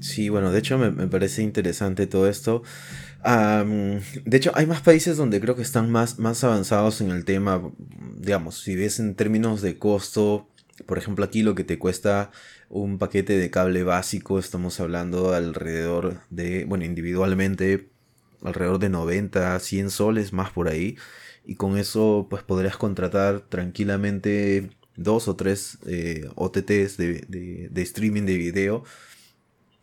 [0.00, 2.62] Sí, bueno, de hecho me, me parece interesante todo esto
[3.24, 7.62] de hecho, hay más países donde creo que están más, más avanzados en el tema.
[8.16, 10.48] Digamos, si ves en términos de costo,
[10.86, 12.30] por ejemplo, aquí lo que te cuesta
[12.68, 17.88] un paquete de cable básico, estamos hablando alrededor de, bueno, individualmente,
[18.42, 20.96] alrededor de 90, 100 soles más por ahí.
[21.44, 27.82] Y con eso, pues podrías contratar tranquilamente dos o tres eh, OTTs de, de, de
[27.82, 28.84] streaming de video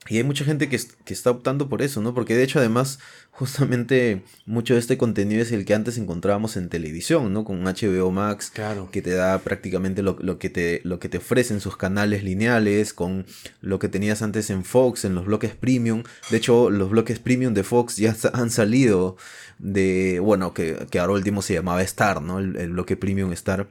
[0.08, 2.14] Y hay mucha gente que, que, está optando por eso, ¿no?
[2.14, 3.00] Porque de hecho además
[3.32, 7.44] justamente mucho de este contenido es el que antes encontrábamos en televisión, ¿no?
[7.44, 8.90] Con HBO Max, claro.
[8.92, 12.94] que te da prácticamente lo, lo, que te, lo que te ofrecen sus canales lineales,
[12.94, 13.26] con
[13.62, 16.04] lo que tenías antes en Fox, en los bloques premium.
[16.30, 19.18] De hecho, los bloques premium de Fox ya han salido
[19.58, 22.40] de, bueno, que, que ahora último se llamaba Star, ¿no?
[22.40, 23.68] El, el bloque premium Star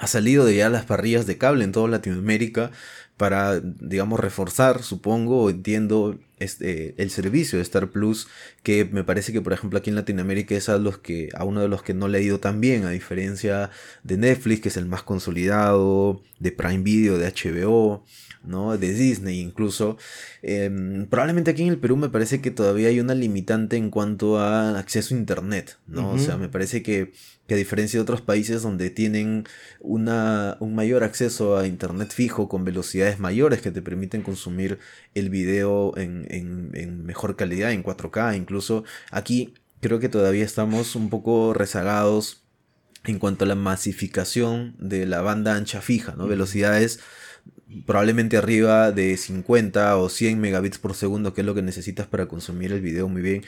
[0.00, 2.70] ha salido de ya las parrillas de cable en toda Latinoamérica
[3.18, 8.28] para, digamos, reforzar, supongo, entiendo, este, el servicio de Star Plus,
[8.62, 11.60] que me parece que, por ejemplo, aquí en Latinoamérica es a, los que, a uno
[11.60, 13.70] de los que no le ha ido tan bien, a diferencia
[14.02, 18.04] de Netflix, que es el más consolidado, de Prime Video, de HBO,
[18.44, 18.76] ¿no?
[18.76, 19.96] de Disney incluso.
[20.42, 24.38] Em, probablemente aquí en el Perú me parece que todavía hay una limitante en cuanto
[24.38, 26.12] a acceso a Internet, ¿no?
[26.12, 27.12] O sea, me parece que
[27.48, 29.44] que a diferencia de otros países donde tienen
[29.80, 34.78] una, un mayor acceso a internet fijo con velocidades mayores que te permiten consumir
[35.18, 41.10] el video en, en, mejor calidad, en 4K incluso, aquí creo que todavía estamos un
[41.10, 42.42] poco rezagados
[43.04, 46.26] en cuanto a la masificación de la banda ancha fija, ¿no?
[46.26, 47.00] Velocidades
[47.86, 52.26] probablemente arriba de 50 o 100 megabits por segundo, que es lo que necesitas para
[52.26, 53.44] consumir el video muy bien.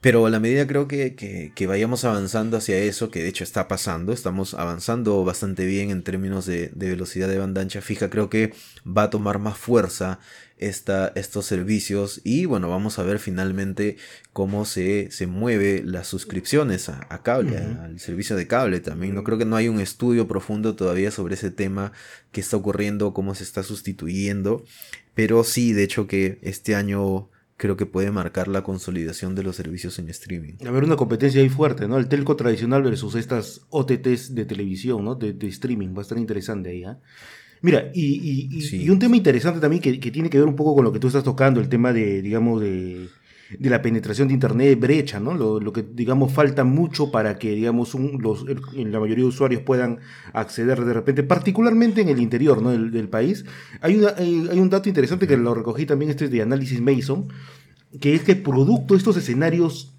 [0.00, 3.68] Pero a la medida creo que, que, vayamos avanzando hacia eso, que de hecho está
[3.68, 8.30] pasando, estamos avanzando bastante bien en términos de, de velocidad de banda ancha fija, creo
[8.30, 8.54] que
[8.86, 10.18] va a tomar más fuerza
[10.60, 13.96] esta, estos servicios y bueno, vamos a ver finalmente
[14.32, 19.14] cómo se, se mueve las suscripciones a, cable, al servicio de cable también.
[19.14, 21.92] No creo que no hay un estudio profundo todavía sobre ese tema,
[22.30, 24.64] que está ocurriendo, cómo se está sustituyendo,
[25.14, 29.56] pero sí, de hecho que este año creo que puede marcar la consolidación de los
[29.56, 30.54] servicios en streaming.
[30.66, 31.98] A ver, una competencia ahí fuerte, ¿no?
[31.98, 35.14] El telco tradicional versus estas OTTs de televisión, ¿no?
[35.14, 36.98] De, streaming, va a estar interesante ahí, ¿ah?
[37.62, 40.92] Mira, y, un tema interesante también que, que, tiene que ver un poco con lo
[40.92, 43.08] que tú estás tocando, el tema de, digamos, de,
[43.58, 45.34] de la penetración de Internet brecha, ¿no?
[45.34, 49.98] Lo, que, digamos, falta mucho para que, digamos, los, la mayoría de usuarios puedan
[50.32, 52.70] acceder de repente, particularmente en el interior ¿no?
[52.70, 53.44] del, país.
[53.80, 57.28] Hay, hay, un dato interesante que lo recogí también, este es de Análisis Mason,
[58.00, 59.92] que es que producto de estos escenarios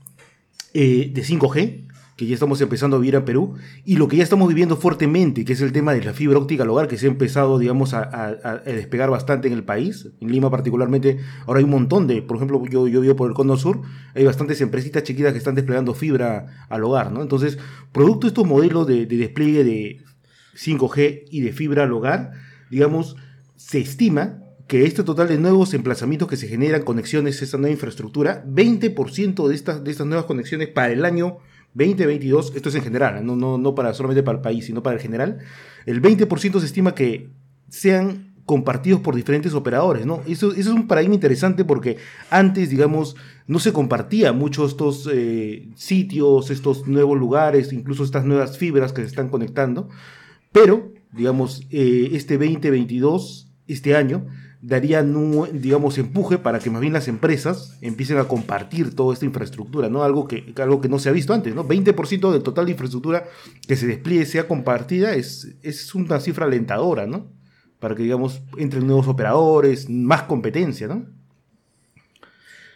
[0.74, 1.91] eh, de 5G,
[2.22, 5.44] que ya estamos empezando a vivir a Perú, y lo que ya estamos viviendo fuertemente,
[5.44, 7.96] que es el tema de la fibra óptica al hogar, que se ha empezado, digamos,
[7.96, 12.38] a, despegar bastante en el país, en Lima particularmente, ahora hay un montón de, por
[12.38, 13.82] ejemplo, yo, yo vivo por el Cono Sur,
[14.14, 17.24] hay bastantes empresitas chiquitas que están desplegando fibra al hogar, ¿no?
[17.24, 17.58] Entonces,
[17.92, 20.04] producto de estos modelos de, de despliegue de
[20.56, 22.34] 5G y de fibra al hogar,
[22.70, 23.16] digamos,
[23.56, 28.46] se estima que este total de nuevos emplazamientos que se generan, conexiones, esta nueva infraestructura,
[28.46, 31.40] 20% de estas, de estas nuevas conexiones para el año
[31.74, 34.96] 2022, esto es en general, no, no, no para, solamente para el país, sino para
[34.96, 35.40] el general,
[35.86, 37.30] el 20% se estima que
[37.70, 40.22] sean compartidos por diferentes operadores, ¿no?
[40.28, 41.98] Eso, eso, es un paradigma interesante porque
[42.30, 43.16] antes, digamos,
[43.48, 49.02] no se compartía mucho estos eh, sitios, estos nuevos lugares, incluso estas nuevas fibras que
[49.02, 49.90] se están conectando,
[50.52, 54.28] pero, digamos, eh, este 2022, este año,
[54.62, 55.12] darían
[55.54, 60.04] digamos, empuje para que más bien las empresas empiecen a compartir toda esta infraestructura, ¿no?
[60.04, 61.68] Algo que, algo que no se ha visto antes, ¿no?
[61.68, 63.26] 20% del total de infraestructura
[63.68, 67.32] que se despliegue sea compartida es, es una cifra alentadora, ¿no?
[67.80, 71.08] Para que, digamos, entren nuevos operadores, más competencia, ¿no?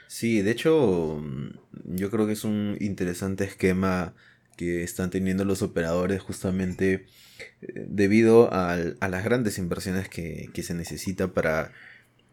[0.08, 1.22] Sí, de hecho,
[1.84, 4.14] yo creo que es un interesante esquema
[4.56, 7.06] que están teniendo los operadores justamente
[7.62, 11.72] eh, debido a, las grandes inversiones que, se necesita para,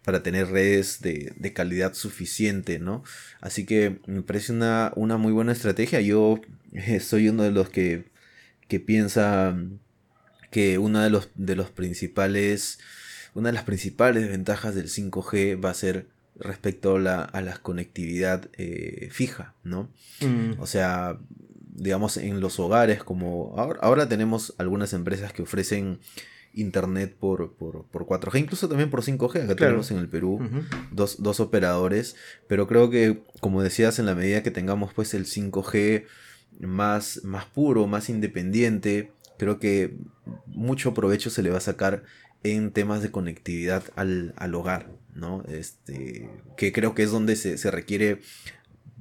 [0.05, 3.05] para tener redes de, calidad suficiente, ¿no?
[3.41, 6.01] Así que me parece una, una muy buena estrategia.
[6.01, 6.41] Yo
[7.01, 8.05] soy uno de los que,
[8.69, 9.57] que piensa
[10.51, 12.79] que una de los, de los principales,
[13.35, 16.07] una de las principales ventajas del 5G va a ser
[16.37, 19.91] respecto a la, a la conectividad eh, fija, ¿no?
[20.21, 20.61] Mm.
[20.61, 21.19] O sea,
[21.73, 26.01] digamos, en los hogares, como ahora, tenemos algunas empresas que ofrecen
[26.55, 30.39] internet por, por, 4G, incluso también por 5G, acá tenemos en el Perú
[30.91, 32.15] dos, operadores,
[32.47, 36.05] pero creo que, como decías, en la medida que tengamos pues el 5G
[36.61, 39.97] más, más puro, más independiente, creo que
[40.47, 42.03] mucho provecho se le va a sacar
[42.45, 45.43] en temas de conectividad al, hogar, ¿no?
[45.49, 48.21] Este, que creo que es donde se, se requiere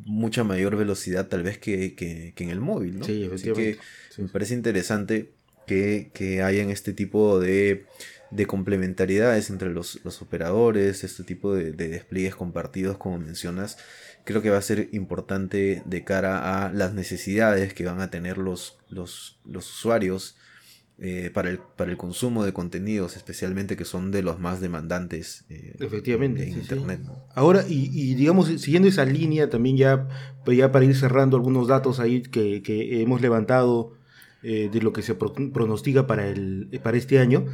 [0.06, 3.06] mucha mayor velocidad tal vez que, en el móvil, ¿no?
[3.06, 3.78] Sí, Así que
[4.18, 5.32] me parece interesante
[5.68, 7.86] que, que hayan este tipo de,
[8.32, 13.78] de complementariedades entre los, operadores, este tipo de, despliegues compartidos como mencionas,
[14.24, 18.38] creo que va a ser importante de cara a las necesidades que van a tener
[18.38, 20.38] los, los, los usuarios
[21.04, 25.46] eh, para, el, para el consumo de contenidos, especialmente que son de los más demandantes
[25.50, 27.02] eh, Efectivamente, en Internet.
[27.34, 30.08] Ahora, y, digamos, siguiendo esa línea, también ya,
[30.46, 33.94] ya para ir cerrando algunos datos ahí que, hemos levantado
[34.44, 37.48] eh, de lo que se pronostica para, el, para este año,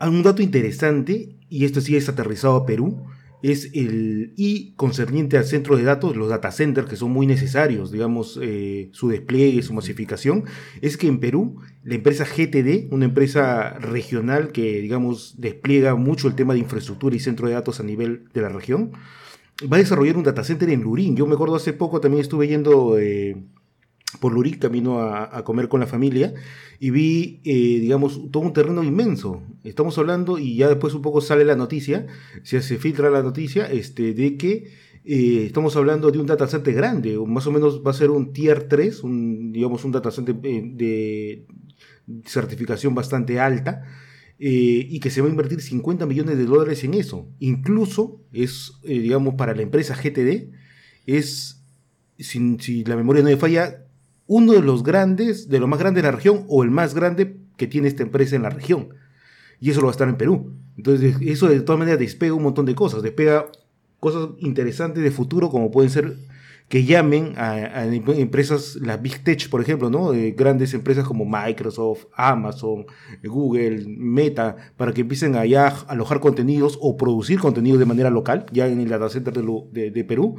[0.00, 3.06] un dato interesante, y esto sí es aterrizado a Perú,
[3.42, 7.92] es el y concerniente al centro de datos, los data centers que son muy necesarios,
[7.92, 10.44] digamos, eh, su despliegue, su masificación,
[10.80, 16.34] es que en Perú la empresa GTD, una empresa regional que, digamos, despliega mucho el
[16.34, 18.92] tema de infraestructura y centro de datos a nivel de la región,
[19.70, 21.16] va a desarrollar un data center en Lurín.
[21.16, 23.36] Yo me acuerdo hace poco también estuve yendo eh,
[24.20, 26.32] por Lurín, camino a, comer con la familia,
[26.80, 29.42] y vi, eh, digamos, todo un terreno inmenso.
[29.64, 32.06] Estamos hablando, y ya después un poco sale la noticia,
[32.42, 34.72] se, se filtra la noticia, este, de que
[35.04, 38.32] eh, estamos hablando de un data center grande, más o menos va a ser un
[38.32, 41.46] tier 3, un, digamos, un data center eh, de
[42.24, 43.82] certificación bastante alta,
[44.40, 47.28] y que se va a invertir 50 millones de dólares en eso.
[47.40, 50.52] Incluso es, digamos, para la empresa GTD,
[51.06, 51.64] es,
[52.20, 53.87] si, si la memoria no me falla,
[54.28, 57.38] uno de los grandes, de lo más grande de la región, o el más grande
[57.56, 58.90] que tiene esta empresa en la región.
[59.58, 60.52] Y eso lo va a estar en Perú.
[60.76, 63.46] Entonces, eso de todas maneras despega un montón de cosas, despega
[63.98, 66.16] cosas interesantes de futuro, como pueden ser
[66.68, 70.10] que llamen a, empresas, las Big Tech, por ejemplo, ¿no?
[70.36, 72.84] grandes empresas como Microsoft, Amazon,
[73.24, 78.44] Google, Meta, para que empiecen a ya alojar contenidos o producir contenido de manera local,
[78.52, 80.36] ya en el data center de, de Perú,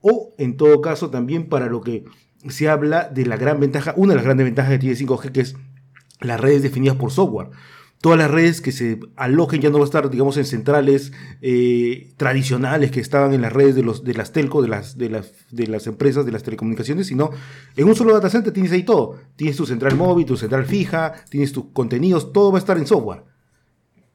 [0.00, 2.04] o en todo caso también para lo que
[2.48, 5.40] se habla de la gran ventaja, una de las grandes ventajas que tiene 5G, que
[5.40, 5.56] es
[6.20, 7.50] las redes definidas por software.
[8.00, 12.12] Todas las redes que se alojen ya no van a estar, digamos, en centrales eh,
[12.16, 15.32] tradicionales que estaban en las redes de, los, de las telco, de las, de, las,
[15.52, 17.30] de las empresas, de las telecomunicaciones, sino
[17.76, 19.20] en un solo data center tienes ahí todo.
[19.36, 22.88] Tienes tu central móvil, tu central fija, tienes tus contenidos, todo va a estar en
[22.88, 23.22] software.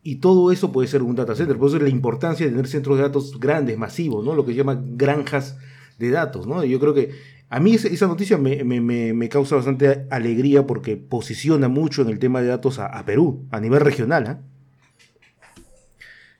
[0.03, 1.57] Y todo eso puede ser un data center.
[1.57, 4.35] Por eso es la importancia de tener centros de datos grandes, masivos, ¿no?
[4.35, 5.57] Lo que se llama granjas
[5.97, 6.61] de datos, ¿no?
[6.65, 7.11] Yo creo que
[7.49, 12.47] a mí esa noticia me, causa bastante alegría porque posiciona mucho en el tema de
[12.47, 14.27] datos a, Perú, a nivel regional.
[14.27, 14.39] ¿ah?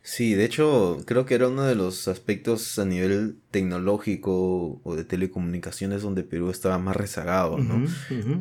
[0.02, 5.06] Sí, de hecho creo que era uno de los aspectos a nivel tecnológico o de
[5.06, 7.86] telecomunicaciones donde Perú estaba más rezagado, ¿no?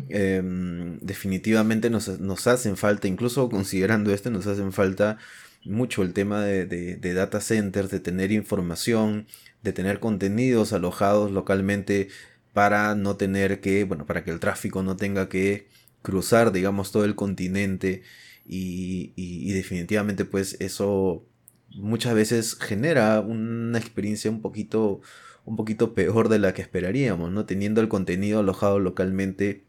[0.09, 5.19] Em, definitivamente nos, hacen falta, incluso considerando esto, nos hacen falta
[5.65, 9.27] mucho el tema de, de data centers, de tener información,
[9.63, 12.09] de tener contenidos alojados localmente
[12.57, 15.69] para no tener que, bueno, para que el tráfico no tenga que
[16.01, 18.03] cruzar, digamos, todo el continente
[18.47, 21.27] y, definitivamente pues eso
[21.75, 25.03] muchas veces genera una experiencia un poquito,
[25.45, 27.45] un poquito peor de la que esperaríamos, ¿no?
[27.45, 29.67] Teniendo el contenido alojado localmente.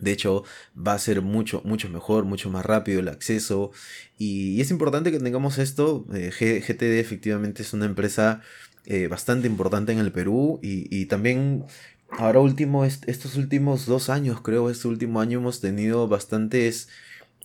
[0.00, 0.42] De hecho,
[0.76, 3.70] va a ser mucho, mucho mejor, mucho más rápido el acceso.
[4.18, 6.06] Y, es importante que tengamos esto.
[6.12, 8.40] Eh, GTD efectivamente es una empresa
[8.84, 10.58] eh, bastante importante en el Perú.
[10.60, 11.66] Y, y también
[12.10, 16.88] ahora último, estos últimos dos años, creo, este último año hemos tenido bastantes,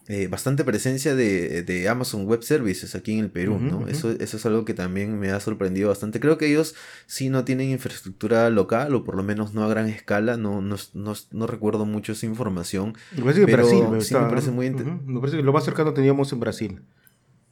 [0.07, 3.87] eh, bastante presencia de, Amazon Web Services aquí en el Perú, ¿no?
[3.87, 6.19] eso, eso es algo que también me ha sorprendido bastante.
[6.19, 9.87] Creo que ellos sí no tienen infraestructura local, o por lo menos no a gran
[9.87, 12.95] escala, no, no, no, recuerdo mucho esa información.
[13.15, 16.31] Me parece que Brasil, sí, me parece muy Me parece que lo más cercano teníamos
[16.33, 16.81] en Brasil,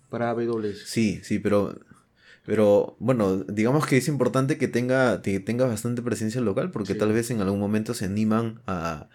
[0.10, 0.86] para AWS.
[0.86, 1.76] Sí, sí, pero
[2.46, 7.14] pero bueno, digamos que es importante que tenga, que tenga bastante presencia local porque tal
[7.14, 9.08] vez en algún momento se animan a,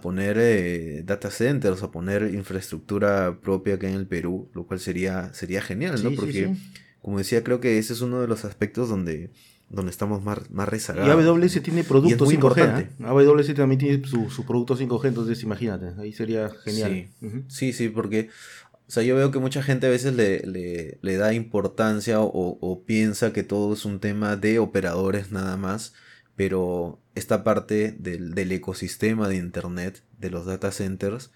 [0.00, 5.32] poner eh, data centers, a poner infraestructura propia acá en el Perú, lo cual sería,
[5.34, 6.12] sería genial, ¿no?
[6.12, 6.54] porque,
[7.00, 9.30] como decía, creo que ese es uno de los aspectos donde,
[9.72, 11.08] donde estamos más, más rezagados.
[11.08, 12.80] Y AWS tiene productos 5G.
[12.80, 12.88] ¿eh?
[13.04, 17.08] AWS también tiene sus su productos 5G, entonces imagínate, ahí sería genial.
[17.48, 18.28] sí, sí, porque
[18.92, 20.40] o sea, yo veo que mucha gente a veces le,
[21.00, 25.94] le, da importancia o, o, piensa que todo es un tema de operadores nada más,
[26.36, 31.30] pero esta parte del, del ecosistema de Internet, de los data centers,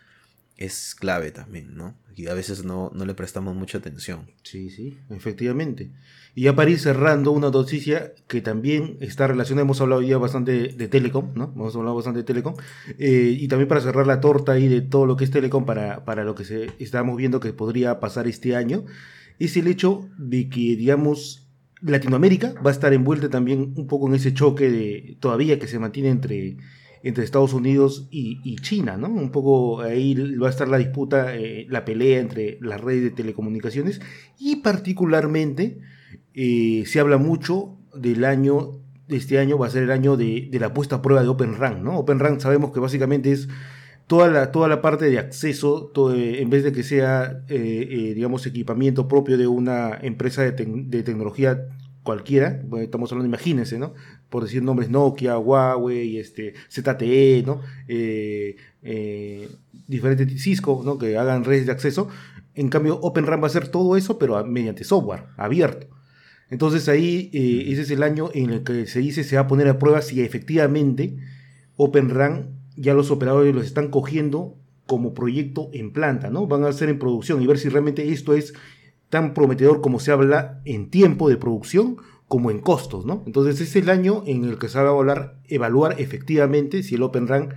[0.56, 1.94] es clave también, ¿no?
[2.14, 4.30] Y a veces no, no, le prestamos mucha atención.
[4.42, 5.90] Sí, sí, efectivamente.
[6.34, 10.68] Y ya para ir cerrando, una noticia que también está relacionada, hemos hablado ya bastante
[10.68, 11.52] de, Telecom, ¿no?
[11.54, 12.54] Hemos hablado bastante de Telecom.
[12.98, 16.06] Eh, y también para cerrar la torta ahí de todo lo que es Telecom para,
[16.06, 18.86] para lo que se, estamos viendo que podría pasar este año,
[19.38, 21.46] es el hecho de que, digamos,
[21.82, 25.78] Latinoamérica va a estar envuelta también un poco en ese choque de todavía que se
[25.78, 26.56] mantiene entre
[27.02, 29.08] entre Estados Unidos y, China, ¿no?
[29.08, 33.10] Un poco ahí va a estar la disputa, eh, la pelea entre las redes de
[33.10, 34.00] telecomunicaciones
[34.38, 35.78] y particularmente
[36.34, 40.48] eh, se habla mucho del año, de este año va a ser el año de,
[40.52, 41.98] la puesta a prueba de Open RAN, ¿no?
[41.98, 43.48] Open RAN sabemos que básicamente es
[44.06, 49.36] toda la, toda la parte de acceso, en vez de que sea, digamos, equipamiento propio
[49.36, 51.66] de una empresa de, de tecnología
[52.06, 53.92] cualquiera, estamos hablando, imagínense, ¿no?
[54.28, 57.60] Por decir nombres Nokia, Huawei, este, ZTE, ¿no?
[57.86, 59.48] Eh, eh,
[59.86, 60.98] diferentes Cisco, ¿no?
[60.98, 62.08] Que hagan redes de acceso.
[62.54, 65.88] En cambio, OpenRAN va a hacer todo eso, pero mediante software abierto.
[66.50, 69.46] Entonces ahí eh, ese es el año en el que se dice se va a
[69.48, 71.16] poner a prueba si efectivamente
[71.76, 74.56] OpenRAN ya los operadores los están cogiendo
[74.86, 76.46] como proyecto en planta, ¿no?
[76.46, 78.54] Van a hacer en producción y ver si realmente esto es
[79.08, 81.96] tan prometedor como se habla en tiempo de producción
[82.28, 83.22] como en costos, ¿no?
[83.26, 87.02] Entonces es el año en el que se va a evaluar, evaluar efectivamente si el
[87.02, 87.54] Open RAN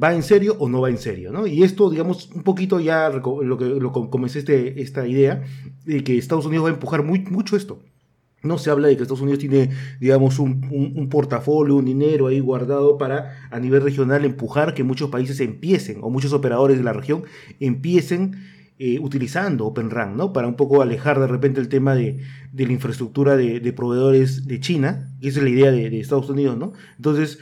[0.00, 1.46] va en serio o no va en serio, ¿no?
[1.46, 5.42] Y esto, digamos, un poquito ya lo que lo comencé este, esta idea
[5.84, 7.80] de que Estados Unidos va a empujar muy, mucho esto.
[8.42, 12.98] No se habla de que Estados Unidos tiene, digamos, un, portafolio, un dinero ahí guardado
[12.98, 17.22] para a nivel regional empujar que muchos países empiecen, o muchos operadores de la región
[17.58, 18.36] empiecen
[18.78, 20.32] eh, utilizando Open RAN, ¿no?
[20.32, 22.20] Para un poco alejar de repente el tema de,
[22.52, 26.72] la infraestructura de, proveedores de China, que esa es la idea de, Estados Unidos, ¿no?
[26.96, 27.38] Entonces,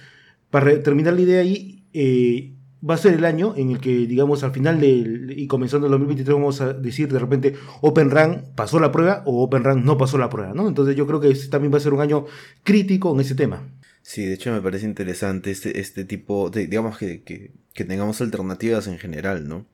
[0.51, 2.53] para terminar la idea ahí, eh,
[2.89, 5.93] va a ser el año en el que, digamos, al final de, y comenzando el
[5.93, 9.97] 2023 vamos a decir de repente Open RAN pasó la prueba o Open RAN no
[9.97, 10.69] pasó la prueba, ¿no?
[10.69, 12.27] Entonces yo creo que este también va a ser un año
[12.63, 13.63] crítico en ese tema.
[14.03, 18.21] Sí, de hecho me parece interesante este, este tipo de, digamos que, que, que tengamos
[18.21, 19.67] alternativas en general, ¿no?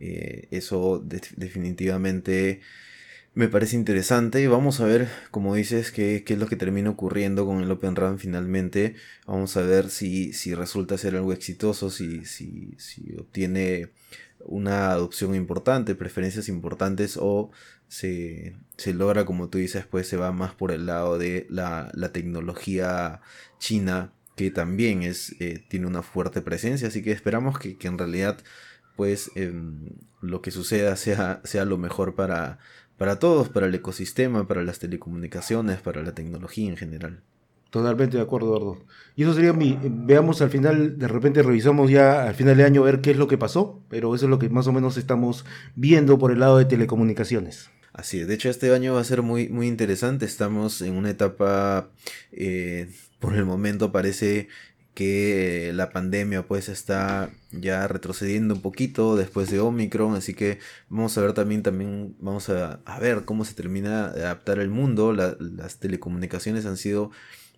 [0.00, 2.60] Eh, eso definitivamente
[3.34, 4.46] me parece interesante.
[4.48, 8.18] Vamos a ver, como dices, qué, es lo que termina ocurriendo con el Open Run
[8.18, 8.96] finalmente.
[9.26, 13.90] Vamos a ver si, si resulta ser algo exitoso, si, si, si obtiene
[14.40, 17.50] una adopción importante, preferencias importantes o
[17.88, 21.90] se, se, logra, como tú dices, pues se va más por el lado de la,
[21.94, 23.20] la tecnología
[23.58, 27.98] china que también es, eh, tiene una fuerte presencia, así que esperamos que, que en
[27.98, 28.38] realidad
[29.00, 29.30] pues
[30.20, 32.58] lo que suceda sea, sea lo mejor para,
[32.98, 37.22] para todos, para el ecosistema, para las telecomunicaciones, para la tecnología en general.
[37.70, 38.84] Totalmente de acuerdo, Eduardo.
[39.16, 39.78] Y eso sería mi.
[39.82, 43.26] Veamos al final, de repente revisamos ya al final de año ver qué es lo
[43.26, 45.46] que pasó, pero eso es lo que más o menos estamos
[45.76, 47.70] viendo por el lado de telecomunicaciones.
[47.94, 50.26] Así es, de hecho este año va a ser muy, muy interesante.
[50.26, 51.88] Estamos en una etapa,
[52.32, 54.48] eh, por el momento parece
[55.00, 60.58] que la pandemia pues está ya retrocediendo un poquito después de Omicron, así que
[60.90, 65.14] vamos a ver también, también vamos a, ver cómo se termina de adaptar el mundo,
[65.14, 67.12] las telecomunicaciones han sido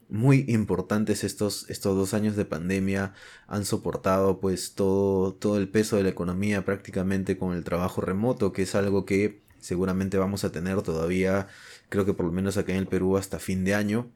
[0.09, 3.13] muy importantes estos, estos dos años de pandemia,
[3.49, 8.53] han soportado pues todo, todo el peso de la economía prácticamente con el trabajo remoto,
[8.53, 11.49] que es algo que seguramente vamos a tener todavía,
[11.89, 14.13] creo que por lo menos acá en el Perú hasta fin de año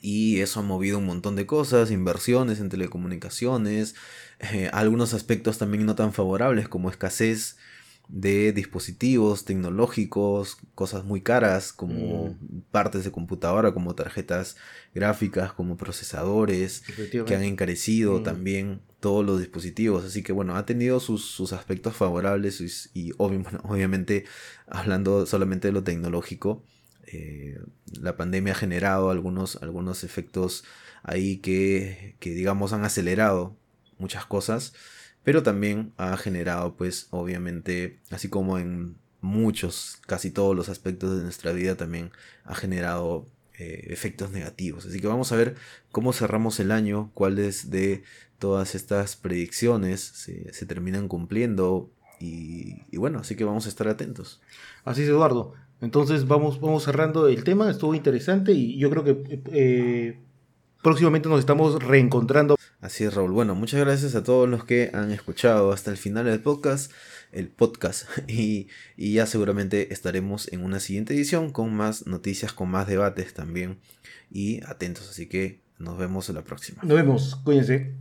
[0.00, 3.94] y eso ha movido un montón de cosas, inversiones en telecomunicaciones,
[4.40, 7.56] eh, algunos aspectos también no tan favorables como escasez
[8.08, 12.62] de dispositivos tecnológicos, cosas muy caras como mm.
[12.70, 14.56] partes de computadora, como tarjetas
[14.94, 16.84] gráficas, como procesadores,
[17.26, 18.22] que han encarecido mm.
[18.22, 20.04] también todos los dispositivos.
[20.04, 24.24] Así que bueno, ha tenido sus, aspectos favorables y, obviamente
[24.68, 26.62] hablando solamente de lo tecnológico,
[27.06, 27.60] eh,
[28.00, 30.64] la pandemia ha generado algunos, algunos efectos
[31.02, 33.56] ahí que, que, digamos, han acelerado
[33.98, 34.74] muchas cosas,
[35.22, 41.22] pero también ha generado, pues, obviamente, así como en muchos, casi todos los aspectos de
[41.22, 42.10] nuestra vida, también
[42.44, 43.26] ha generado
[43.58, 44.86] eh, efectos negativos.
[44.86, 45.56] Así que vamos a ver
[45.90, 48.02] cómo cerramos el año, cuáles de
[48.38, 51.90] todas estas predicciones se, terminan cumpliendo.
[52.20, 54.40] Y, y bueno, así que vamos a estar atentos.
[54.84, 55.54] Así es, Eduardo.
[55.80, 60.18] Entonces vamos, vamos cerrando el tema, estuvo interesante y yo creo que eh,
[60.82, 62.56] próximamente nos estamos reencontrando.
[62.80, 63.32] Así es, Raúl.
[63.32, 66.92] Bueno, muchas gracias a todos los que han escuchado hasta el final del podcast,
[67.32, 72.70] el podcast, y, y ya seguramente estaremos en una siguiente edición con más noticias, con
[72.70, 73.78] más debates también,
[74.30, 76.82] y atentos, así que nos vemos en la próxima.
[76.82, 77.94] Nos vemos, cuídense.